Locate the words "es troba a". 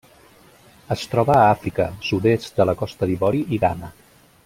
0.95-1.45